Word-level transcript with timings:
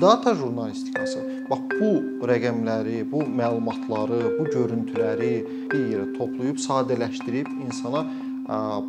Data 0.00 0.34
jurnalistikası 0.34 1.46
bax 1.50 1.60
bu 1.80 2.26
rəqəmləri, 2.28 2.98
bu 3.08 3.22
məlumatları, 3.24 4.18
bu 4.38 4.44
görüntüləri 4.52 5.30
bir 5.70 5.86
yerə 5.88 6.10
toplayıb, 6.18 6.58
sadələşdirib 6.60 7.48
insana 7.64 8.02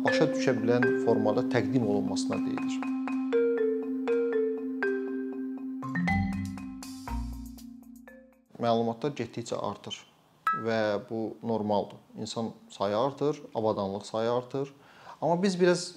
başa 0.04 0.26
düşə 0.34 0.52
bilən 0.58 0.84
formada 1.06 1.46
təqdim 1.54 1.86
olunmasına 1.88 2.36
deyilir. 2.42 2.76
Məlumatlar 8.60 9.16
getdikcə 9.16 9.56
artır 9.70 9.96
və 10.68 11.00
bu 11.08 11.22
normaldır. 11.40 11.96
İnsan 12.20 12.52
sayı 12.68 12.98
artır, 12.98 13.40
avadanlıq 13.54 14.04
sayı 14.04 14.32
artır. 14.32 14.68
Amma 15.22 15.42
biz 15.42 15.56
biraz 15.60 15.94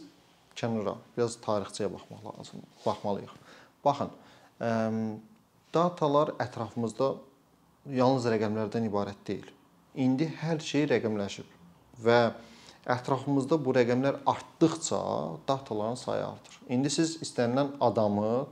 kənara, 0.55 0.95
biraz 1.17 1.35
tarixçəyə 1.43 1.91
baxmaq 1.91 2.25
lazımdır. 2.31 2.67
Baxmalıyıq. 2.85 3.39
Baxın, 3.85 4.09
datalar 5.73 6.35
ətrafımızda 6.43 7.11
yalnız 7.97 8.27
rəqəmlərdən 8.35 8.88
ibarət 8.91 9.21
deyil. 9.27 9.49
İndi 9.97 10.27
hər 10.41 10.61
şey 10.63 10.85
rəqəmləşib 10.91 11.47
və 12.03 12.19
ətrafımızda 12.89 13.57
bu 13.66 13.73
rəqəmlər 13.75 14.21
artdıqca 14.25 14.99
dataların 15.47 15.95
sayı 15.95 16.25
artır. 16.27 16.59
İndi 16.69 16.89
siz 16.89 17.17
istənilən 17.25 17.73
adamı 17.81 18.45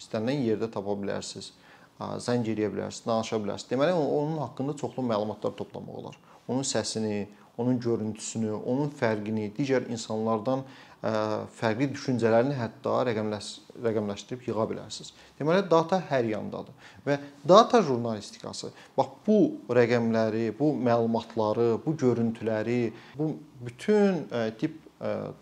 istənilən 0.00 0.42
yerdə 0.48 0.70
tapa 0.74 0.96
bilərsiniz. 0.98 1.52
Zəng 1.98 2.42
eləyə 2.50 2.72
bilərsiniz, 2.74 3.06
danışa 3.06 3.38
bilərsiniz. 3.38 3.70
Deməli 3.70 3.94
onun 3.94 4.38
haqqında 4.42 4.74
çoxlu 4.76 5.04
məlumatlar 5.06 5.54
toplamaq 5.56 5.98
olar. 6.02 6.18
Onun 6.48 6.66
səsini, 6.66 7.28
onun 7.58 7.78
görüntüsünü, 7.80 8.52
onun 8.52 8.90
fərqini, 8.90 9.52
digər 9.56 9.86
insanlardan 9.88 10.64
fərqli 11.04 11.90
düşüncələrini 11.92 12.54
hətta 12.56 13.02
rəqəmləş 13.10 13.48
rəqəmləşdirib 13.84 14.46
yığa 14.48 14.64
bilərsiniz. 14.70 15.10
Deməli 15.36 15.66
data 15.68 15.98
hər 16.08 16.24
yandadır. 16.30 16.72
Və 17.04 17.18
data 17.44 17.82
jurnalistikası 17.84 18.70
bax 18.96 19.10
bu 19.26 19.38
rəqəmləri, 19.76 20.46
bu 20.56 20.70
məlumatları, 20.86 21.74
bu 21.84 21.92
görüntüləri, 22.00 22.92
bu 23.18 23.34
bütün 23.66 24.24
tip 24.60 24.78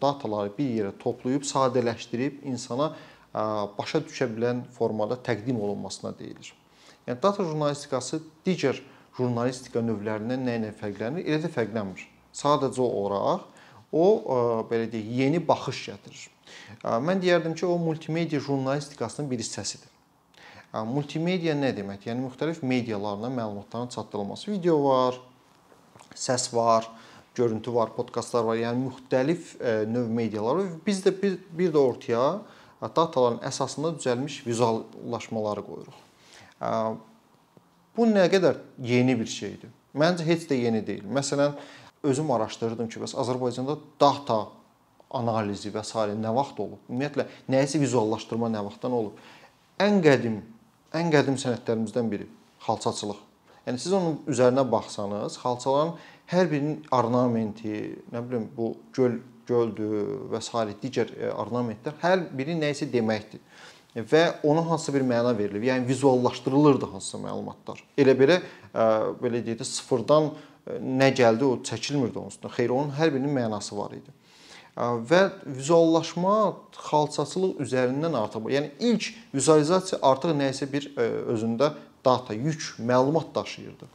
dataları 0.02 0.50
bir 0.56 0.72
yerə 0.80 0.92
toplayıb, 0.98 1.46
sadələşdirib 1.46 2.42
insana 2.50 2.90
başa 3.78 4.02
düşə 4.02 4.26
bilən 4.32 4.64
formada 4.74 5.20
təqdim 5.28 5.60
olunmasına 5.62 6.10
deyilir. 6.18 6.50
Yəni 7.06 7.22
data 7.22 7.44
jurnalistikası 7.46 8.18
digər 8.46 8.82
jurnalistika 9.14 9.84
növlərindən 9.84 10.42
nə 10.48 10.58
ilə 10.58 10.74
fərqlənir? 10.82 11.22
Elə 11.28 11.44
də 11.46 11.54
fərqlənmir. 11.54 12.08
Sadəcə 12.34 12.82
olaraq 12.82 13.46
o 13.92 14.66
belə 14.70 14.88
deyək, 14.90 15.08
yeni 15.20 15.40
baxış 15.48 15.88
gətirir. 15.90 16.28
Mən 16.82 17.20
deyərdim 17.22 17.54
ki, 17.54 17.66
o 17.66 17.76
multimedia 17.78 18.40
jurnalistikasının 18.40 19.28
bir 19.30 19.42
hissəsidir. 19.44 19.90
Multimedia 20.88 21.52
nə 21.52 21.74
deməkdir? 21.76 22.08
Yəni 22.12 22.24
müxtəlif 22.24 22.62
medialarla 22.64 23.28
məlumatların 23.28 23.92
çatdırılması. 23.92 24.50
Video 24.50 24.78
var, 24.84 25.18
səs 26.16 26.48
var, 26.56 26.88
görüntü 27.34 27.74
var, 27.74 27.92
podkastlar 27.96 28.44
var. 28.48 28.56
Yəni 28.56 28.88
müxtəlif 28.88 29.52
növ 29.92 30.08
medialar 30.08 30.62
var. 30.62 30.72
Biz 30.86 31.04
də 31.04 31.12
bir, 31.22 31.36
bir 31.52 31.74
də 31.74 31.78
ortaya 31.78 32.24
dataların 32.82 33.44
əsasında 33.46 33.92
düzəlmiş 33.98 34.40
vizuallaşmaları 34.46 35.62
qoyuruq. 35.68 36.00
Bu 37.96 38.08
nə 38.08 38.24
qədər 38.32 38.64
yeni 38.80 39.18
bir 39.20 39.28
şeydir. 39.28 39.68
Məncə 39.92 40.24
heç 40.24 40.48
də 40.48 40.56
yeni 40.56 40.80
deyil. 40.86 41.04
Məsələn, 41.04 41.52
özüm 42.02 42.30
araşdırdım 42.30 42.88
ki, 42.88 43.00
bəs 43.02 43.14
Azərbaycanda 43.22 43.76
data 44.00 44.46
analizi 45.10 45.72
və 45.72 45.84
s. 45.84 45.94
nə 46.18 46.34
vaxt 46.34 46.60
olub? 46.60 46.80
Ümumiyyətlə 46.90 47.26
nəyisə 47.52 47.80
vizuallaşdırma 47.82 48.50
nə 48.52 48.64
vaxtdan 48.68 48.96
olub? 48.96 49.18
Ən 49.80 50.00
qədim, 50.04 50.40
ən 50.94 51.12
qədim 51.12 51.36
sənətlərimizdən 51.40 52.08
biri 52.10 52.28
xalçaçılıq. 52.66 53.20
Yəni 53.66 53.78
siz 53.78 53.92
onun 53.94 54.18
üzərinə 54.30 54.64
baxsanız, 54.70 55.36
xalçaların 55.38 55.94
hər 56.32 56.48
birinin 56.50 56.80
ornamenti, 56.90 57.98
nə 58.10 58.24
bilim 58.26 58.48
bu 58.56 58.74
göl 58.96 59.20
göldür 59.46 60.30
və 60.32 60.40
s. 60.42 60.50
digər 60.82 61.10
e, 61.18 61.30
ornamentlər 61.34 61.96
hər 62.02 62.26
biri 62.36 62.54
nə 62.58 62.70
isə 62.74 62.86
deməkdir 62.90 63.42
və 63.92 64.22
ona 64.48 64.62
hansısa 64.70 64.94
bir 64.94 65.04
məna 65.04 65.34
verilir. 65.36 65.66
Yəni 65.68 65.88
vizuallaşdırılırdı 65.88 66.88
hansısa 66.94 67.18
məlumatlar. 67.20 67.82
Elə 67.98 68.14
belə 68.16 68.38
e, 68.38 68.86
belə 69.20 69.42
deyək 69.44 69.60
də 69.60 69.66
sıfırdan 69.68 70.30
nə 70.66 71.08
gəldi 71.16 71.46
o 71.46 71.56
çəkilmirdi 71.66 72.18
onun 72.18 72.32
üstünə. 72.32 72.50
Xeyr, 72.54 72.70
onun 72.74 72.92
hər 72.96 73.12
birinin 73.14 73.34
mənası 73.34 73.76
var 73.76 73.94
idi. 73.96 74.12
Və 74.76 75.22
vizuallaşma 75.44 76.34
xalçaçılıq 76.88 77.58
üzərindən 77.60 78.14
artıq, 78.16 78.46
yəni 78.54 78.70
ilk 78.80 79.10
vizualizasiya 79.34 79.98
artıq 80.00 80.32
nə 80.38 80.48
isə 80.54 80.68
bir 80.72 80.86
özündə 81.34 81.74
data, 82.04 82.34
yük, 82.34 82.62
məlumat 82.80 83.34
daşıyırdı. 83.34 83.88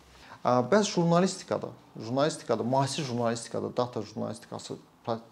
Bəs 0.71 0.91
jurnalistikada, 0.93 1.71
jurnalistikada, 1.97 2.63
müasir 2.63 3.03
jurnalistikada 3.03 3.71
data 3.77 4.01
jurnalistikası 4.01 4.77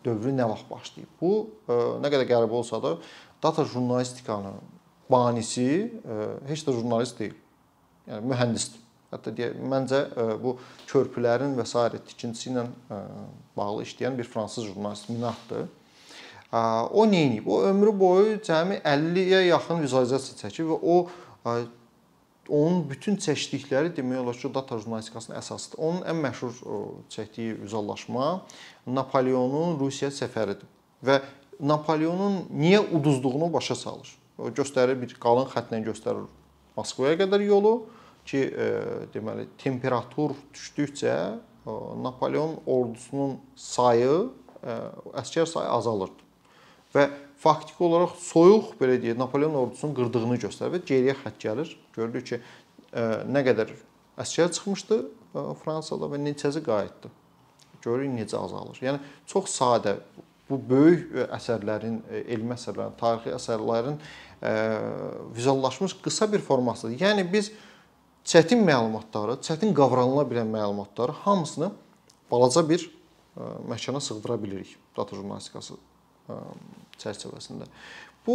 dövrü 0.06 0.34
nə 0.34 0.48
vaxt 0.50 0.70
başlayıb? 0.72 1.12
Bu 1.22 1.32
nə 2.02 2.10
qədər 2.10 2.26
qəribə 2.32 2.58
olsa 2.58 2.82
da 2.84 2.96
data 3.44 3.68
jurnalistikanın 3.70 4.58
banisi 5.12 5.68
heç 6.50 6.66
də 6.66 6.74
jurnalist 6.74 7.20
deyil. 7.20 7.38
Yəni 8.10 8.32
mühəndisdir. 8.34 8.82
Hətta 9.14 9.34
deyə 9.38 9.54
məncə 9.72 10.02
e, 10.08 10.28
bu 10.42 10.56
körpülərin 10.90 11.56
və 11.58 11.66
s. 11.68 11.86
tikintisi 12.10 12.52
ilə 12.52 12.66
e, 12.66 13.00
bağlı 13.58 13.86
işləyən 13.86 14.18
bir 14.18 14.30
fransız 14.30 14.70
jurnalist 14.72 15.10
Minatdır. 15.10 15.68
O 16.56 17.04
nə 17.10 17.20
edib? 17.28 17.48
O 17.52 17.64
ömrü 17.68 17.92
boyu 18.00 18.36
cəmi 18.46 18.78
50-yə 18.80 19.42
yaxın 19.50 19.82
vizualizasiya 19.84 20.38
çəkib 20.46 20.70
və 20.70 20.78
o 20.82 21.56
onun 22.50 22.84
bütün 22.90 23.18
çəkdikləri 23.18 23.90
demək 23.98 24.22
olar 24.22 24.38
ki, 24.38 24.52
data 24.54 24.78
jurnalistikasının 24.80 25.38
əsasıdır. 25.40 25.82
Onun 25.82 26.06
ən 26.12 26.22
məşhur 26.22 26.60
çəkdiyi 27.12 27.58
vizuallaşma 27.64 28.28
Napoleonun 28.86 29.80
Rusiya 29.80 30.12
səfəridir 30.14 30.70
və 31.06 31.20
Napoleonun 31.60 32.46
niyə 32.54 32.84
uduzduğunu 32.94 33.52
başa 33.54 33.76
salır. 33.76 34.14
O 34.38 34.52
göstərir 34.54 35.00
bir 35.02 35.16
qalın 35.20 35.50
xəttlə 35.52 35.82
göstərir 35.90 36.26
Moskvaya 36.76 37.16
qədər 37.22 37.44
yolu 37.48 37.76
ki, 38.26 38.42
e, 38.50 38.68
deməli 39.14 39.48
temperatur 39.62 40.34
düşdükcə 40.54 41.16
e, 41.16 41.76
Napoleon 42.02 42.58
ordusunun 42.66 43.38
sayı, 43.56 44.18
e, 44.64 44.78
əsgər 45.22 45.48
sayı 45.50 45.70
azalırdı. 45.78 46.26
Və 46.96 47.10
faktiki 47.42 47.84
olaraq 47.86 48.16
soyuq 48.22 48.76
belə 48.80 48.98
deyək, 49.02 49.20
Napoleon 49.20 49.58
ordusunun 49.62 49.96
qırdığını 49.98 50.40
göstərir 50.42 50.78
və 50.78 50.86
geriyə 50.88 51.18
xətt 51.22 51.42
gəlir. 51.44 51.76
Görülür 51.96 52.24
ki, 52.26 52.40
nə 53.28 53.42
qədər 53.44 53.74
əsgər 54.24 54.54
çıxmışdı 54.56 55.02
Fransada 55.60 56.08
və 56.08 56.20
neçəsi 56.24 56.62
qayıtdı. 56.64 57.12
Görürük 57.84 58.14
necə 58.16 58.40
azalır. 58.40 58.80
Yəni 58.80 59.02
çox 59.28 59.52
sadə 59.52 59.98
bu 60.48 60.62
böyük 60.70 61.12
əsərlərin, 61.36 62.00
elmi 62.24 62.56
əsərlərin, 62.56 62.96
tarixi 63.00 63.36
əsərlərin 63.36 64.00
vizuallaşmış 65.36 65.98
qısa 66.06 66.32
bir 66.32 66.44
formasıdır. 66.48 66.96
Yəni 67.02 67.28
biz 67.32 67.52
çətin 68.26 68.64
məlumatları, 68.66 69.38
çətin 69.46 69.74
qavranıla 69.78 70.26
bilən 70.30 70.50
məlumatları 70.50 71.14
hamısını 71.24 71.72
balaca 72.32 72.70
bir 72.70 72.86
e, 73.38 73.42
məkana 73.70 74.02
sığdıra 74.02 74.44
bilirik 74.44 74.76
data 74.98 75.16
jurnalistikası 75.16 75.78
e, 76.30 76.40
çərçivəsində. 76.98 77.70
Bu 78.26 78.34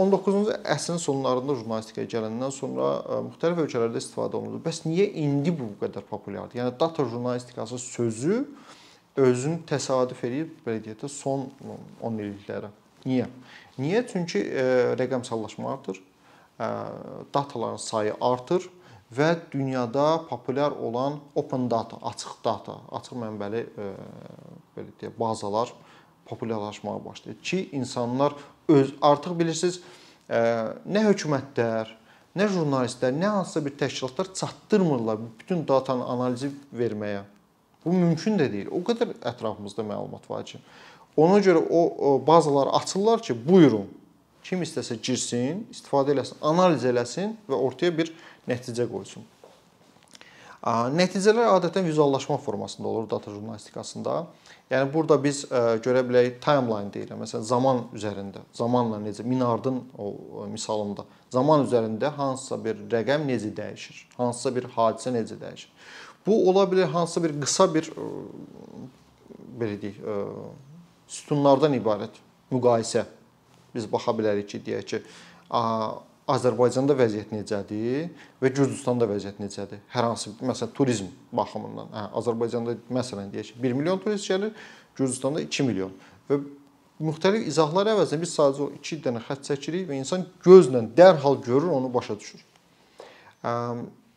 19-cu 0.00 0.54
əsrin 0.64 0.96
sonlarında 1.00 1.58
jurnalistikaya 1.58 2.08
gələndən 2.14 2.54
sonra 2.54 2.88
e, 3.02 3.18
müxtəlif 3.28 3.60
ölkələrdə 3.66 4.00
istifadə 4.00 4.40
olunur. 4.40 4.62
Bəs 4.64 4.86
niyə 4.88 5.10
indi 5.20 5.52
bu 5.52 5.74
qədər 5.82 6.08
populyardır? 6.08 6.62
Yəni 6.62 6.78
data 6.80 7.04
jurnalistikası 7.04 7.78
sözü 7.78 8.40
özünü 9.20 9.60
təsadüf 9.68 10.24
eləyib 10.24 10.56
belə 10.64 10.80
deyək 10.84 11.04
də 11.04 11.12
son 11.12 11.50
10 12.00 12.24
illiklərə. 12.24 12.72
Niyə? 13.04 13.28
Niyə? 13.78 14.02
Çünki 14.08 14.40
rəqəmsallaşma 14.98 15.70
artır, 15.72 16.00
dataların 17.34 17.76
sayı 17.80 18.14
artır 18.20 18.66
və 19.12 19.34
dünyada 19.52 20.26
populyar 20.28 20.70
olan 20.70 21.20
open 21.34 21.68
data, 21.70 21.98
açıq 22.02 22.40
data, 22.44 22.80
açıq 22.98 23.18
mənbəli 23.22 23.62
e, 23.66 23.90
belə 24.76 24.94
deyək, 25.00 25.14
bazalar 25.20 25.72
populyarlaşmağa 26.26 27.04
başlayır 27.04 27.38
ki, 27.42 27.68
insanlar 27.72 28.34
öz 28.68 28.94
artıq 29.02 29.38
bilirsiniz, 29.38 29.80
e, 30.28 30.40
nə 30.90 31.04
hökumətlər, 31.06 31.92
nə 32.36 32.48
jurnalistlər, 32.50 33.14
nə 33.14 33.30
hansısa 33.38 33.64
bir 33.64 33.76
təşkilatlar 33.78 34.34
çatdırmırlar 34.34 35.22
bütün 35.38 35.62
datanın 35.68 36.02
analizi 36.02 36.50
verməyə. 36.74 37.22
Bu 37.84 37.92
mümkün 37.92 38.38
də 38.38 38.50
deyil. 38.52 38.72
O 38.74 38.82
qədər 38.82 39.14
ətrafımızda 39.22 39.84
məlumat 39.86 40.26
var 40.30 40.42
ki. 40.44 40.58
Ona 41.16 41.38
görə 41.40 41.62
o, 41.70 41.82
o 42.08 42.26
bazaları 42.26 42.74
açırlar 42.80 43.22
ki, 43.22 43.36
buyurun. 43.46 43.86
Kim 44.46 44.62
istəsə 44.62 44.98
girsin, 45.02 45.64
istifadə 45.70 46.12
eləsin, 46.14 46.38
analiz 46.42 46.84
eləsin 46.86 47.32
və 47.48 47.58
ortaya 47.58 47.94
bir 47.94 48.12
nəticə 48.48 48.86
qoysun. 48.90 49.24
Nəticələr 50.96 51.52
adətən 51.52 51.84
vizuallaşma 51.86 52.40
formasında 52.42 52.88
olur 52.88 53.04
data 53.10 53.30
jurnalistikasında. 53.30 54.14
Yəni 54.70 54.88
burada 54.90 55.18
biz 55.22 55.44
görə 55.84 56.02
bilərik 56.08 56.40
timeline 56.42 56.90
deyirəm. 56.90 57.20
Məsələn, 57.22 57.44
zaman 57.46 57.84
üzərində, 57.94 58.42
zamanla 58.56 58.98
necə 59.04 59.22
Minardın 59.22 59.78
o, 59.94 60.10
misalında 60.50 61.04
zaman 61.30 61.62
üzərində 61.68 62.10
hansısa 62.16 62.58
bir 62.64 62.80
rəqəm 62.90 63.28
necə 63.28 63.52
dəyişir, 63.54 64.00
hansısa 64.16 64.54
bir 64.56 64.66
hadisə 64.74 65.12
necə 65.14 65.38
dəyişir. 65.38 65.70
Bu 66.26 66.40
ola 66.50 66.64
bilər 66.66 66.90
hansısa 66.90 67.22
bir 67.22 67.36
qısa 67.44 67.68
bir 67.74 67.92
belə 69.60 69.78
deyək, 69.84 70.02
sütunlardan 71.06 71.78
ibarət 71.78 72.18
müqayisə. 72.50 73.04
Biz 73.74 73.86
baxa 73.92 74.16
bilərik 74.18 74.50
ki, 74.50 74.64
deyək 74.66 74.90
ki, 74.90 75.02
Azərbaycanda 76.26 76.96
vəziyyət 76.98 77.30
necədir 77.30 78.08
və 78.42 78.50
Gürcüstanda 78.50 79.06
vəziyyət 79.06 79.38
necədir? 79.38 79.78
Hər 79.92 80.08
hansı 80.08 80.32
məsələn 80.40 80.72
turizm 80.74 81.12
baxımından. 81.38 81.92
Hə, 81.94 82.02
Azərbaycanda 82.18 82.74
məsələn 82.90 83.30
deyək 83.30 83.52
ki, 83.52 83.60
1 83.62 83.76
milyon 83.78 84.02
turist 84.02 84.26
gəlir, 84.26 84.50
Gürcüstanda 84.98 85.44
2 85.44 85.66
milyon. 85.68 85.94
Və 86.26 86.40
müxtəlif 87.06 87.46
izahlar 87.46 87.92
əvəzinə 87.94 88.24
biz 88.24 88.34
sadəcə 88.34 88.66
o 88.66 88.68
2 88.74 89.00
dənə 89.06 89.22
xətt 89.28 89.46
çəkirik 89.52 89.86
və 89.86 90.00
insan 90.00 90.26
gözlə 90.42 90.82
dərhal 90.98 91.38
görür, 91.46 91.70
onu 91.78 91.92
başa 91.94 92.18
düşür. 92.18 92.42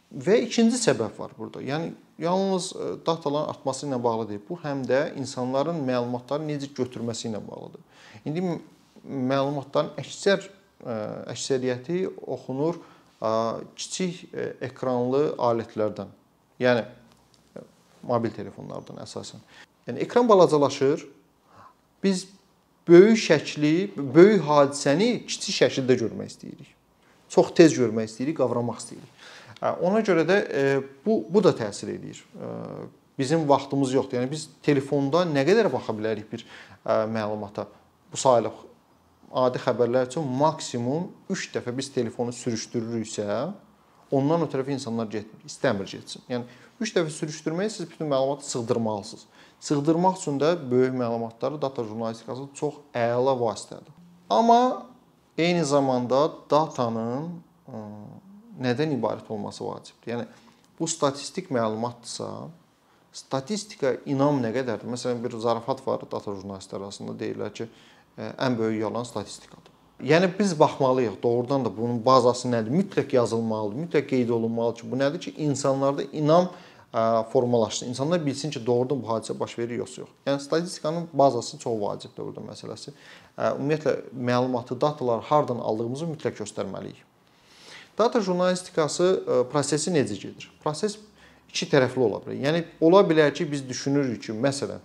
Və 0.09 0.41
ikinci 0.47 0.81
səbəb 0.81 1.13
var 1.21 1.37
burada. 1.37 1.61
Yəni 1.61 1.93
yalnız 2.17 2.71
dataların 3.05 3.53
artması 3.53 3.85
ilə 3.85 4.01
bağlı 4.03 4.31
deyil. 4.31 4.45
Bu 4.49 4.57
həm 4.63 4.81
də 4.89 5.11
insanların 5.21 5.77
məlumatları 5.85 6.47
necə 6.47 6.73
götürməsi 6.73 7.29
ilə 7.29 7.43
bağlıdır. 7.45 7.83
İndi 8.25 8.57
məlumatların 9.05 9.93
əksər 10.01 10.55
əksəriyyəti 10.85 12.05
oxunur 12.27 12.79
kiçik 13.75 14.29
ekranlı 14.63 15.35
alətlərdən. 15.35 16.11
Yəni 16.59 16.85
mobil 18.07 18.31
telefonlardan 18.31 19.01
əsasən. 19.03 19.41
Yəni 19.87 20.05
ekran 20.05 20.27
balacalaşır. 20.29 21.05
Biz 22.03 22.27
böyük 22.87 23.19
şəkli, 23.19 23.73
böyük 23.97 24.45
hadisəni 24.47 25.09
kiçik 25.27 25.57
şəkildə 25.57 25.97
görmək 25.99 26.31
istəyirik. 26.31 26.69
Çox 27.29 27.51
tez 27.57 27.75
görmək 27.75 28.07
istəyirik, 28.09 28.37
qavramaq 28.39 28.79
istəyirik. 28.79 29.11
Ona 29.83 29.99
görə 30.07 30.23
də 30.23 30.37
bu 31.05 31.19
bu 31.29 31.43
da 31.43 31.51
təsir 31.51 31.91
eləyir. 31.91 32.23
Bizim 33.19 33.43
vaxtımız 33.49 33.93
yoxdur. 33.93 34.21
Yəni 34.21 34.31
biz 34.31 34.47
telefonda 34.63 35.25
nə 35.27 35.43
qədər 35.43 35.67
baxa 35.73 35.91
bilərik 35.91 36.31
bir 36.31 36.45
məlumata? 36.87 37.67
Bu 38.11 38.17
sayılıb 38.17 38.63
adi 39.31 39.61
xəbərlər 39.61 40.09
üçün 40.09 40.27
maksimum 40.39 41.09
3 41.29 41.49
dəfə 41.55 41.73
biz 41.77 41.91
telefonu 41.93 42.33
sürüşdürürüksə, 42.33 43.51
ondan 44.11 44.41
ötürü 44.47 44.71
insanlar 44.73 45.07
getmir, 45.07 45.43
istəmir 45.45 45.89
getsin. 45.91 46.23
Yəni 46.29 46.45
3 46.81 46.95
dəfə 46.95 47.13
sürüşdürməyə 47.13 47.69
siz 47.69 47.89
bütün 47.89 48.09
məlumatı 48.09 48.49
sığdırmalısınız. 48.49 49.25
Sığdırmaq 49.59 50.17
üçün 50.17 50.39
də 50.39 50.53
böyük 50.71 50.95
məlumatları 50.95 51.61
data 51.61 51.83
jurnalistikası 51.83 52.47
çox 52.55 52.79
əla 52.95 53.35
vasitədir. 53.39 53.93
Amma 54.29 54.85
eyni 55.37 55.65
zamanda 55.65 56.29
datanın 56.51 57.29
nədən 58.59 58.95
ibarət 58.95 59.29
olması 59.29 59.65
vacibdir. 59.65 60.13
Yəni 60.13 60.25
bu 60.79 60.87
statistik 60.87 61.51
məlumatdırsa, 61.51 62.49
statistika 63.13 63.93
inam 64.05 64.41
nə 64.43 64.53
qədərdir? 64.55 64.89
Məsələn 64.89 65.21
bir 65.23 65.37
zarafat 65.41 65.81
var 65.85 66.05
data 66.05 66.31
jurnalistlər 66.31 66.85
arasında 66.85 67.15
deyirlər 67.19 67.53
ki, 67.53 67.69
ən 68.19 68.57
böyük 68.57 68.81
yalan 68.81 69.03
statistikadır. 69.03 69.69
Yəni 70.03 70.29
biz 70.39 70.59
baxmalıyıq 70.59 71.23
doğrudan 71.23 71.65
da 71.65 71.77
bunun 71.77 72.05
bazası 72.05 72.47
nədir? 72.47 72.71
Mütləq 72.71 73.15
yazılmalıdır, 73.15 73.77
mütləq 73.83 74.05
qeyd 74.07 74.29
olunmalıdır 74.29 74.81
ki, 74.81 74.91
bu 74.91 74.95
nədir 74.95 75.19
ki, 75.19 75.33
insanlarda 75.37 76.03
inam 76.03 76.49
formalaşsın. 77.33 77.87
İnsanlar 77.87 78.25
bilsin 78.25 78.49
ki, 78.49 78.65
doğrudan 78.65 79.03
bu 79.03 79.07
hadisə 79.07 79.39
baş 79.39 79.57
verir 79.59 79.75
yoxsa 79.75 80.01
yox. 80.01 80.09
Yəni 80.27 80.39
statistikanın 80.39 81.07
bazası 81.13 81.57
çox 81.57 81.81
vacibdir 81.81 82.23
burada 82.23 82.41
məsələsi. 82.51 82.95
Ümumiyyətlə 83.37 83.97
məlumatı, 84.15 84.81
dataları 84.81 85.21
hardan 85.21 85.59
aldığımızı 85.59 86.05
mütləq 86.05 86.39
göstərməliyik. 86.39 87.03
Data 87.97 88.21
jurnalistikası 88.21 89.23
prosesi 89.51 89.91
necə 89.91 90.15
gedir? 90.15 90.51
Proses 90.63 90.97
iki 91.49 91.67
tərəfli 91.67 91.99
ola 91.99 92.23
bilər. 92.23 92.39
Yəni 92.47 92.63
ola 92.81 93.03
bilər 93.03 93.33
ki, 93.35 93.51
biz 93.51 93.67
düşünürük 93.69 94.23
ki, 94.23 94.33
məsələn, 94.33 94.79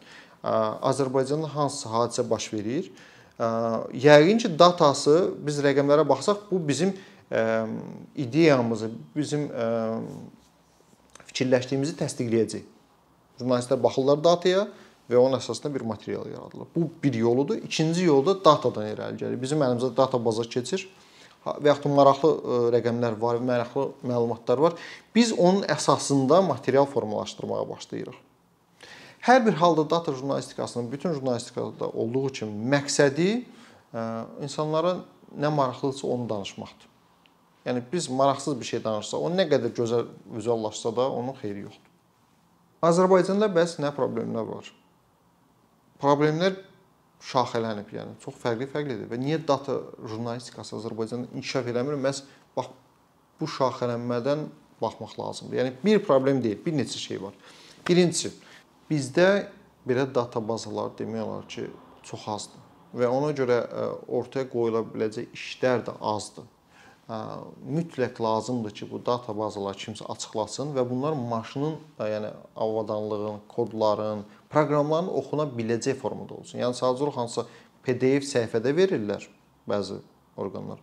Azərbaycanda 0.83 1.49
hansısa 1.55 1.89
hadisə 1.89 2.31
baş 2.31 2.53
verir 2.53 2.91
Yəqin 3.39 4.39
ki, 4.39 4.53
datası 4.59 5.35
biz 5.47 5.59
rəqəmlərə 5.65 6.05
baxsaq, 6.09 6.47
bu 6.51 6.61
bizim 6.69 6.95
ideyamızı, 8.15 8.91
bizim 9.17 9.49
fikirləşdiyimizi 11.27 11.97
təsdiqləyəcək. 11.99 12.65
Jurnalistlər 13.41 13.81
baxırlar 13.83 14.21
dataya 14.23 14.69
və 15.11 15.19
onun 15.19 15.41
əsasında 15.41 15.73
bir 15.75 15.83
material 15.83 16.29
yaradılır. 16.31 16.69
Bu 16.77 16.87
bir 17.03 17.15
yoludur. 17.19 17.59
İkinci 17.67 18.05
yol 18.07 18.23
da 18.27 18.37
datadan 18.45 18.87
irəli 18.93 19.19
gəlir. 19.19 19.41
Bizim 19.43 19.65
əlimizdə 19.67 19.91
data 19.97 20.21
baza 20.23 20.47
keçir 20.47 20.87
və 21.45 21.73
yaxud 21.73 21.91
maraqlı 21.93 22.31
rəqəmlər 22.73 23.19
var, 23.21 23.41
maraqlı 23.43 23.89
məlumatlar 24.07 24.63
var. 24.63 24.79
Biz 25.15 25.35
onun 25.35 25.67
əsasında 25.75 26.41
material 26.47 26.87
formalaşdırmağa 26.87 27.69
başlayırıq. 27.69 28.24
Hər 29.25 29.41
bir 29.47 29.55
halda 29.57 29.91
data 29.91 30.13
jurnalistikasının 30.13 30.93
bütün 30.93 31.13
jurnalistikada 31.17 31.89
olduğu 31.89 32.29
kimi 32.29 32.67
məqsədi 32.75 33.29
e, 33.41 34.03
insanlara 34.45 34.99
nə 35.33 35.49
maraqlıdırsa 35.49 36.07
onu 36.07 36.29
danışmaqdır. 36.29 36.91
Yəni 37.65 37.83
biz 37.93 38.11
maraqsız 38.11 38.61
bir 38.61 38.69
şey 38.69 38.85
danışsaq, 38.85 39.25
o 39.25 39.31
nə 39.33 39.49
qədər 39.49 39.73
gözəl 39.73 40.11
vizuallaşsa 40.35 40.93
da 40.97 41.09
onun 41.09 41.33
xeyri 41.41 41.65
yoxdur. 41.65 41.95
Azərbaycanda 42.85 43.49
bəs 43.57 43.79
nə 43.81 43.95
problemlər 43.97 44.45
var? 44.45 44.69
Problemlər 46.05 46.61
şaxələnib, 47.25 47.97
yəni 47.97 48.21
çox 48.21 48.37
fərqli-fərqlidir 48.45 49.09
və 49.09 49.25
niyə 49.25 49.41
data 49.49 49.81
jurnalistikası 50.05 50.83
Azərbaycanda 50.83 51.33
inkişaf 51.33 51.73
eləmir? 51.73 51.97
Məs 51.97 52.27
bax 52.53 52.75
bu 53.41 53.49
şaxələnmədən 53.57 54.51
baxmaq 54.85 55.17
lazımdır. 55.17 55.63
Yəni 55.63 55.79
bir 55.81 56.05
problem 56.05 56.45
deyil, 56.45 56.61
bir 56.67 56.77
neçə 56.77 57.01
şey 57.01 57.23
var. 57.23 57.33
Birincisi, 57.89 58.35
Bizdə 58.91 59.49
belə 59.89 60.07
data 60.15 60.43
bazaları 60.49 60.97
demək 60.99 61.25
olar 61.25 61.49
ki, 61.49 61.69
çox 62.05 62.29
azdır 62.29 62.65
və 62.95 63.09
ona 63.11 63.33
görə 63.37 63.59
e, 63.65 63.87
ortaya 64.15 64.47
qoyula 64.51 64.85
biləcək 64.87 65.33
işlər 65.35 65.85
də 65.89 65.95
azdır. 66.13 66.47
E, 67.11 67.19
mütləq 67.77 68.21
lazımdır 68.23 68.75
ki, 68.79 68.89
bu 68.91 69.01
data 69.07 69.35
bazaları 69.37 69.81
kimsə 69.81 70.07
açıqlasın 70.15 70.75
və 70.77 70.85
bunlar 70.91 71.17
maşının, 71.19 71.77
e, 71.99 72.11
yəni 72.13 72.31
avadanlığın, 72.67 73.41
kodların, 73.51 74.25
proqramların 74.53 75.11
oxuna 75.11 75.49
biləcək 75.59 75.99
formada 76.01 76.39
olsun. 76.39 76.61
Yəni 76.63 76.79
sadəcə 76.79 77.03
olaraq 77.03 77.21
hansısa 77.25 77.47
PDF 77.85 78.29
səhifədə 78.31 78.75
verirlər 78.77 79.27
bəzi 79.69 79.99
orqanlar. 80.37 80.79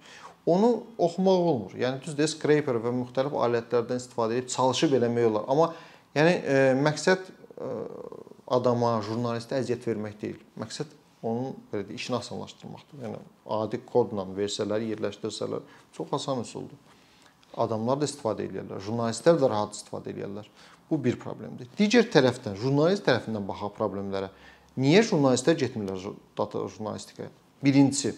Onu 0.49 0.71
oxumaq 0.97 1.47
olmur. 1.51 1.73
Yəni 1.77 2.01
düzdür, 2.03 2.27
scraper 2.27 2.81
və 2.81 2.91
müxtəlif 2.97 3.35
alətlərdən 3.45 4.01
istifadə 4.01 4.39
edib 4.39 4.49
çalışıb 4.51 4.97
eləmək 4.97 5.29
olar. 5.29 5.45
Amma 5.53 5.71
yəni 6.17 6.33
e, 6.41 6.63
məqsəd 6.81 7.29
adama, 8.51 8.97
jurnalistə 9.05 9.59
əziyyət 9.61 9.87
vermək 9.87 10.17
deyil. 10.21 10.39
Məqsəd 10.61 10.93
onun 11.21 11.53
belə 11.71 11.85
deyək, 11.85 11.99
işini 11.99 12.17
asanlaşdırmaqdır. 12.17 13.03
Yəni 13.05 13.19
adi 13.57 13.79
kodla 13.85 14.25
versələr, 14.37 14.85
yerləşdirsələr 14.91 15.67
çox 15.97 16.15
asan 16.17 16.41
üsuldur. 16.45 16.79
Adamlar 17.61 17.99
da 17.99 18.07
istifadə 18.07 18.47
edirlər, 18.47 18.79
jurnalistlər 18.81 19.37
də 19.41 19.49
rahat 19.51 19.75
istifadə 19.77 20.13
edirlər. 20.13 20.47
Bu 20.89 20.97
bir 21.03 21.17
problemdir. 21.19 21.69
Digər 21.77 22.07
tərəfdən 22.11 22.57
jurnalist 22.59 23.05
tərəfindən 23.07 23.45
baxaq 23.47 23.77
problemlərə. 23.77 24.31
Niyə 24.79 25.03
jurnalistlər 25.07 25.59
getmirlər 25.59 26.09
data 26.37 26.65
jurnalistikaya? 26.65 27.29
Birincisi, 27.63 28.15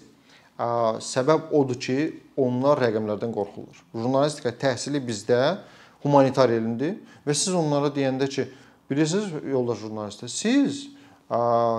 səbəb 0.57 1.51
odur 1.57 1.77
ki, 1.81 1.97
onlar 2.38 2.81
rəqəmlərdən 2.81 3.33
qorxurlar. 3.33 3.83
Jurnalistika 3.93 4.53
təhsili 4.63 5.01
bizdə 5.03 5.59
humanitar 6.05 6.53
elmdir 6.53 7.00
və 7.25 7.35
siz 7.38 7.53
onlara 7.57 7.89
deyəndə 7.93 8.29
ki, 8.29 8.47
Bilirsiniz, 8.91 9.31
yoldaş 9.47 9.79
jurnalistlər, 9.85 10.29
siz 10.31 10.83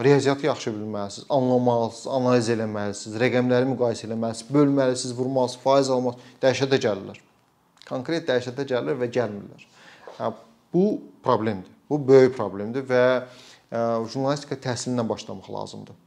riyaziyyatı 0.05 0.47
yaxşı 0.47 0.73
bilməlisiniz, 0.73 1.27
anlamalısınız, 1.31 2.07
analiz 2.17 2.49
eləməlisiniz, 2.55 3.19
rəqəmləri 3.21 3.69
müqayisə 3.75 4.09
eləməlisiniz, 4.09 4.55
bölməlisiniz, 4.57 5.17
vurmalısınız, 5.19 5.63
faiz 5.63 5.91
almalısınız, 5.95 6.33
dəhşətə 6.43 6.81
gəlirlər. 6.87 7.21
Konkret 7.89 8.27
dəhşətə 8.29 8.65
gəlirlər 8.71 8.97
və 9.03 9.11
gəlmirlər. 9.15 9.67
Bu 10.75 10.87
problemdir. 11.23 11.71
Bu 11.91 12.01
böyük 12.09 12.33
problemdir 12.37 12.87
və 12.89 13.05
jurnalistika 14.09 14.57
təhsilindən 14.71 15.09
başlamaq 15.09 15.53
lazımdır. 15.53 16.01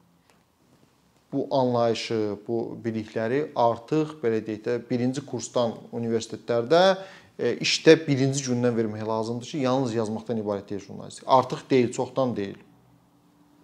Bu 1.33 1.47
anlayışı, 1.51 2.37
bu 2.47 2.77
bilikləri 2.83 3.51
artıq 3.55 4.15
belə 4.21 4.39
deyək 4.47 4.61
də 4.63 4.75
birinci 4.89 5.21
kursdan 5.27 5.73
universitetlərdə 5.91 6.97
işdə 7.37 7.93
birinci 8.07 8.41
gündən 8.47 8.73
vermək 8.77 9.03
lazımdır 9.07 9.51
ki, 9.51 9.57
yalnız 9.65 9.93
yazmaqdan 9.93 10.39
ibarət 10.41 10.71
deyil 10.71 10.81
jurnalistika. 10.87 11.29
Artıq 11.31 11.69
deyil, 11.69 11.91
çoxdan 11.93 12.35
deyil. 12.35 12.57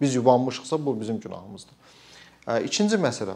Biz 0.00 0.14
yubanmışıqsa 0.14 0.86
bu 0.86 1.00
bizim 1.00 1.20
günahımızdır. 1.20 1.74
E, 2.48 2.64
ikinci 2.64 2.96
məsələ. 2.96 3.34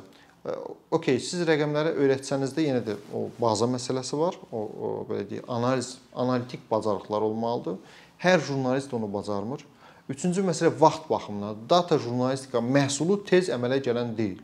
okey, 0.91 1.19
siz 1.21 1.43
rəqəmləri 1.49 1.91
öyrətsəniz 1.99 2.55
də 2.57 2.63
yenə 2.65 2.83
də 2.87 2.95
o 3.15 3.27
baza 3.41 3.67
məsələsi 3.69 4.19
var. 4.19 4.39
O, 4.53 4.61
o 4.63 4.91
belə 5.09 5.27
deyək, 5.29 5.49
analiz, 5.49 5.97
analitik 6.15 6.63
bacarıqlar 6.71 7.27
olmalıdır. 7.27 7.77
Hər 8.23 8.41
jurnalist 8.47 8.95
onu 8.95 9.11
bacarmır. 9.13 9.65
Üçüncü 10.09 10.43
məsələ 10.43 10.71
vaxt 10.81 11.11
baxımından. 11.11 11.57
Data 11.71 11.99
jurnalistika 11.99 12.63
məhsulu 12.65 13.19
tez 13.27 13.51
əmələ 13.53 13.83
gələn 13.85 14.15
deyil. 14.17 14.39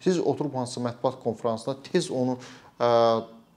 Siz 0.00 0.20
oturub 0.20 0.54
hansısa 0.54 0.80
mətbuat 0.84 1.18
konfransında 1.24 1.76
tez 1.82 2.10
onu 2.10 2.38
ə, 2.78 2.90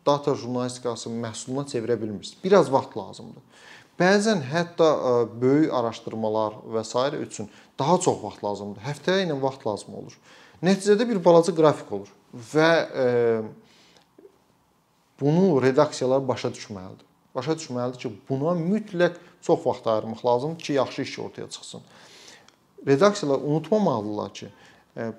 data 0.06 0.36
jurnalistikası 0.36 1.10
məhsuluna 1.10 1.66
çevirə 1.70 1.98
bilmirsiniz. 2.02 2.38
Biraz 2.44 2.72
vaxt 2.72 2.98
lazımdır. 2.98 3.44
Bəzən 4.00 4.42
hətta 4.50 4.88
ə, 4.90 5.12
böyük 5.42 5.74
araşdırmalar 5.74 6.62
və 6.74 6.84
s. 6.84 7.18
üçün 7.22 7.50
daha 7.80 8.00
çox 8.00 8.24
vaxt 8.24 8.44
lazımdır. 8.44 8.82
Həftəyə 8.82 9.28
ilə 9.28 9.38
vaxt 9.42 9.68
lazım 9.68 9.96
olur. 10.02 10.18
Nəticədə 10.64 11.08
bir 11.10 11.20
balaca 11.26 11.54
qrafik 11.56 11.92
olur 11.92 12.12
və 12.54 12.70
e, 13.04 13.08
bunu 15.20 15.62
redaksiyalar 15.62 16.24
başa 16.28 16.54
düşməlidir. 16.56 17.06
Başa 17.36 17.56
düşməlidir 17.58 18.00
ki, 18.00 18.12
buna 18.30 18.54
mütləq 18.58 19.18
çox 19.42 19.66
vaxt 19.66 19.88
ayırmaq 19.88 20.26
lazımdır 20.26 20.64
ki, 20.64 20.74
yaxşı 20.74 21.02
iş 21.02 21.20
ortaya 21.20 21.50
çıxsın. 21.50 21.82
Redaksiyalar 22.88 23.42
unutmamalıdırlar 23.42 24.34
ki, 24.34 24.48
e, 24.98 25.12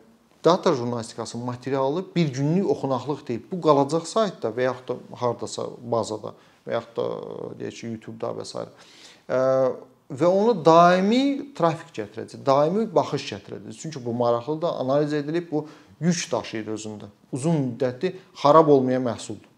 data 0.45 0.73
jurnalistikası 0.75 1.39
materialı 1.39 2.05
bir 2.17 2.35
günlük 2.35 2.71
oxunaqlıq 2.71 3.27
deyil. 3.29 3.43
Bu 3.53 3.61
qalacaq 3.61 4.07
saytda 4.07 4.53
və 4.57 4.69
yaxud 4.69 4.89
da 4.89 5.17
hardasa 5.21 5.67
bazada 5.83 6.35
və 6.67 6.77
yaxud 6.79 6.97
da 6.97 7.07
deyək 7.61 7.81
ki, 7.81 7.87
YouTube-da 7.87 8.33
və 8.39 8.45
s. 8.45 8.67
Və 10.15 10.29
onu 10.29 10.53
daimi 10.65 11.55
trafik 11.57 11.95
gətirəcək, 11.97 12.45
daimi 12.47 12.85
baxış 12.95 13.25
gətirəcək. 13.33 13.79
Çünki 13.81 14.05
bu 14.05 14.13
maraqlıdır, 14.13 14.77
analiz 14.85 15.13
edilib, 15.13 15.51
bu 15.51 15.67
yük 16.01 16.29
daşıyır 16.33 16.69
özündə. 16.77 17.09
Uzun 17.33 17.57
müddətli 17.63 18.13
xarab 18.43 18.69
olmayan 18.69 19.03
məhsuldur. 19.09 19.49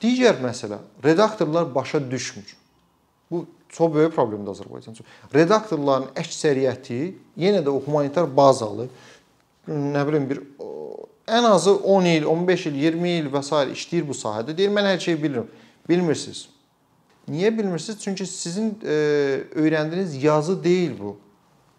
Digər 0.00 0.40
məsələ, 0.40 0.80
redaktorlar 1.04 1.74
başa 1.74 2.00
düşmür. 2.10 2.56
Bu 3.30 3.44
çox 3.68 3.92
böyük 3.94 4.14
problemdir 4.16 4.50
Azərbaycan 4.56 4.96
üçün. 4.96 5.06
Redaktorların 5.34 6.08
əksəriyyəti 6.18 7.00
yenə 7.38 7.60
də 7.62 7.70
o 7.70 7.78
humanitar 7.84 8.26
bazalı, 8.36 8.88
nə 9.70 10.06
bilim 10.08 10.28
bir 10.30 10.42
ən 11.30 11.46
azı 11.46 11.74
10 11.74 12.04
il, 12.04 12.26
15 12.26 12.66
il, 12.66 12.78
20 12.90 13.10
il 13.20 13.28
və 13.30 13.42
s. 13.42 13.54
işləyir 13.74 14.06
bu 14.08 14.16
sahədə. 14.16 14.56
Deyir 14.56 14.72
mən 14.74 14.88
hər 14.90 14.98
şeyi 15.02 15.18
bilirəm. 15.22 15.46
Bilmirsiniz. 15.88 16.48
Niyə 17.30 17.52
bilmirsiniz? 17.58 18.00
Çünki 18.02 18.26
sizin 18.26 18.78
e, 18.82 18.94
öyrəndiyiniz 19.54 20.24
yazı 20.24 20.64
deyil 20.64 20.98
bu. 21.00 21.16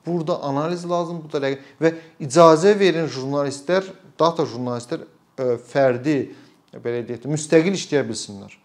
Burada 0.05 0.41
analiz 0.43 0.89
lazım, 0.89 1.21
bu 1.23 1.41
da 1.41 1.51
və 1.81 1.93
icazə 2.19 2.71
verin 2.79 3.05
jurnalistlər, 3.11 3.85
data 4.19 4.47
jurnalistlər 4.47 5.03
e, 5.03 5.57
fərdi 5.73 6.15
belə 6.73 7.03
deyək, 7.05 7.27
müstəqil 7.29 7.75
işləyə 7.77 8.01
bilsinlər. 8.07 8.55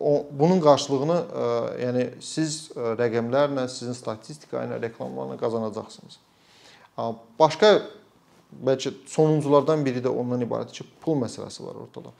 O 0.00 0.26
bunun 0.32 0.60
qarşılığını 0.64 1.18
e, 1.20 1.44
yəni 1.84 2.06
siz 2.24 2.72
e, 2.72 2.94
rəqəmlərlə, 2.98 3.68
sizin 3.68 3.94
statistika 3.94 4.64
ilə, 4.64 4.80
reklamlarla 4.82 5.36
qazanacaqsınız. 5.38 6.18
Başqa 7.38 7.70
bəlkə 8.66 8.94
sonunculardan 9.10 9.84
biri 9.86 10.02
də 10.04 10.12
ondan 10.12 10.44
ibarətdir 10.46 10.82
ki, 10.82 10.88
pul 11.04 11.18
məsələsi 11.22 11.64
var 11.66 11.78
ortada. 11.86 12.14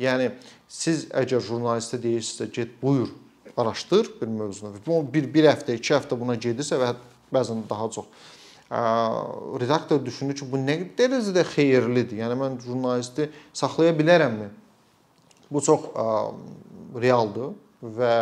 Yəni 0.00 0.30
siz 0.70 1.08
əgər 1.16 1.42
jurnalistə 1.44 2.00
deyirsinizsə, 2.00 2.48
get 2.54 2.76
buyur, 2.82 3.10
araşdır 3.56 4.12
bir 4.20 4.26
mövzunu. 4.26 4.78
Bu 4.86 5.00
bir 5.12 5.26
bir 5.34 5.50
həftə, 5.50 5.76
2 5.76 5.96
həftə 5.98 6.18
buna 6.20 6.36
gedirsə 6.40 6.78
və 6.80 6.94
bəzən 7.34 7.64
daha 7.70 7.90
çox 7.90 8.06
redaktor 9.60 9.98
düşünür 10.06 10.36
ki, 10.38 10.46
bu 10.46 10.60
nə 10.62 10.76
dərəcədə 10.98 11.42
xeyirlidir. 11.56 12.20
Yəni 12.22 12.36
mən 12.38 12.58
jurnalisti 12.62 13.26
saxlaya 13.52 13.92
bilərəmmi? 13.98 14.46
Bu 15.50 15.62
çox 15.66 15.88
ə, 15.90 16.04
realdır 17.02 17.56
və 17.82 18.14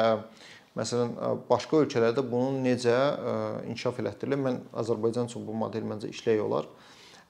məsələn 0.79 1.13
başqa 1.51 1.83
ölkələrdə 1.83 2.25
bunun 2.25 2.63
necə 2.65 2.95
ə, 2.97 3.35
inkişaf 3.69 4.01
elətdirilir? 4.01 4.41
Mən 4.47 4.63
Azərbaycan 4.81 5.29
üçün 5.29 5.45
bu 5.45 5.57
model 5.57 5.85
məncə 5.85 6.09
işləyə 6.15 6.41
olar. 6.47 6.71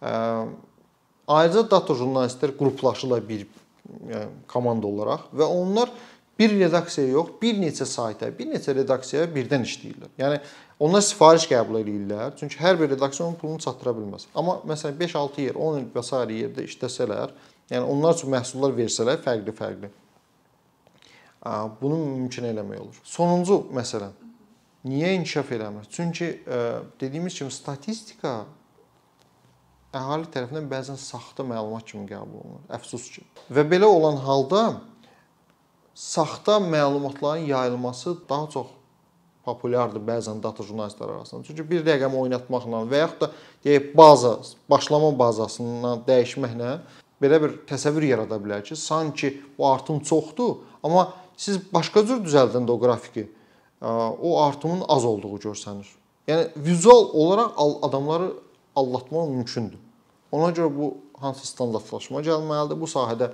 Ayrıca 0.03 1.65
data 1.71 1.95
jurnalistlər 1.95 2.55
qruplaşırlar 2.59 3.25
bir 3.29 3.47
yəni 4.09 4.29
komanda 4.49 4.87
olaraq 4.87 5.29
və 5.35 5.47
onlar 5.49 5.91
bir 6.39 6.53
redaksiyaya 6.55 7.13
yox, 7.13 7.31
bir 7.43 7.57
neçə 7.59 7.85
sayta, 7.89 8.29
bir 8.39 8.47
neçə 8.53 8.75
redaksiyaya 8.77 9.27
birdən 9.35 9.65
işləyirlər. 9.67 10.11
Yəni 10.21 10.39
onlar 10.79 11.03
sifariş 11.03 11.49
qəbul 11.51 11.81
edirlər. 11.81 12.37
Çünki 12.39 12.61
hər 12.63 12.79
bir 12.79 12.93
redaksiya 12.93 13.27
onun 13.27 13.39
pulunu 13.41 13.59
çatdıra 13.65 13.97
bilməz. 13.97 14.29
Amma 14.39 14.61
məsələn 14.69 14.95
5-6 15.01 15.41
yer, 15.49 15.59
10 15.59 15.81
il 15.81 15.89
və 15.95 16.05
s. 16.05 16.21
yerdə 16.39 16.67
işləsələr, 16.69 17.33
yəni 17.73 17.91
onlar 17.91 18.15
üçün 18.15 18.31
məhsullar 18.37 18.77
versələr 18.77 19.19
fərqli-fərqli. 19.25 19.91
Bunu 21.81 21.99
mümkün 22.05 22.47
eləmək 22.53 22.85
olur. 22.85 23.03
Sonuncu 23.03 23.65
məsələ. 23.75 24.13
Niyə 24.87 25.17
inkişaf 25.19 25.51
eləmir? 25.59 25.91
Çünki 25.91 26.31
dediyimiz 27.01 27.35
kimi 27.35 27.51
statistika 27.51 28.45
əhali 29.97 30.29
tərəfindən 30.33 30.69
bəzən 30.71 30.99
saxta 31.01 31.45
məlumat 31.47 31.87
kimi 31.89 32.07
qəbul 32.09 32.43
olunur. 32.43 32.65
Əfsus 32.77 33.09
ki. 33.15 33.25
Və 33.53 33.65
belə 33.69 33.89
olan 33.89 34.19
halda 34.21 34.81
saxta 35.95 36.59
məlumatların 36.63 37.47
yayılması 37.49 38.17
daha 38.29 38.49
çox 38.53 38.75
populyardır 39.49 40.03
bəzən 40.05 40.43
data 40.43 40.63
jurnalistlər 40.63 41.15
arasında. 41.17 41.47
Çünki 41.47 41.65
bir 41.71 41.85
rəqəm 41.87 42.15
oynatmaqla 42.21 42.85
və 42.91 43.03
yaxud 43.03 43.23
da 43.23 43.31
deyək 43.65 43.93
baza, 43.97 44.35
başlama 44.71 45.11
bazasından 45.19 46.05
dəyişməklə 46.09 46.73
belə 47.23 47.41
bir 47.43 47.55
təsəvvür 47.71 48.05
yarada 48.11 48.37
bilər 48.43 48.63
ki, 48.67 48.77
sanki 48.77 49.33
bu 49.59 49.67
artım 49.67 50.03
çoxdur, 50.05 50.59
amma 50.85 51.09
siz 51.37 51.59
başqa 51.73 52.05
cür 52.07 52.21
düzəldəndə 52.27 52.71
o 52.71 52.79
qrafiki, 52.79 53.25
o 53.81 54.37
artımın 54.43 54.85
az 54.89 55.05
olduğu 55.09 55.39
görsənir. 55.49 55.89
Yəni 56.29 56.51
vizual 56.57 57.09
olaraq 57.17 57.57
adamları 57.89 58.29
aldatmaq 58.81 59.31
mümkündür. 59.35 59.81
Ona 60.33 60.51
görə 60.53 60.71
bu 60.73 60.95
hansı 61.21 61.47
standartlaşma 61.49 62.23
gəlməlidir? 62.25 62.79
Bu 62.81 62.89
sahədə 62.91 63.31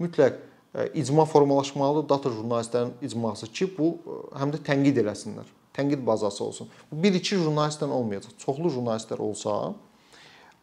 mütləq 0.00 0.38
e, 0.74 0.88
icma 1.02 1.26
formalaşmalıdır, 1.28 2.08
data 2.08 2.32
jurnalistlərin 2.32 2.94
icması 3.04 3.50
ki, 3.52 3.70
bu 3.78 3.90
e, 3.94 4.18
həm 4.40 4.54
də 4.54 4.62
tənqid 4.70 5.02
eləsinlər. 5.04 5.50
Tənqid 5.76 6.04
bazası 6.06 6.44
olsun. 6.44 6.70
Bu 6.90 7.02
1-2 7.04 7.42
jurnalistdən 7.44 7.92
olmayacaq. 7.94 8.34
Çoxlu 8.42 8.72
jurnalistlər 8.74 9.20
olsa, 9.22 9.58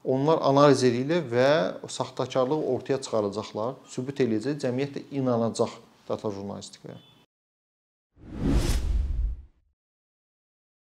onlar 0.03 0.41
analiz 0.45 0.83
edirlər 0.85 1.25
və 1.31 1.49
saxtakarlığı 1.89 2.61
ortaya 2.75 3.01
çıxaracaqlar, 3.01 3.75
sübut 3.89 4.21
eləyəcək, 4.25 4.59
cəmiyyət 4.65 4.97
də 4.97 5.05
inanacaq 5.21 5.77
data 6.09 6.31
jurnalistikaya. 6.31 6.97